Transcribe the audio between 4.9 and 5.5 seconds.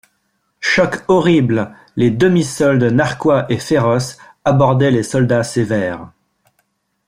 soldats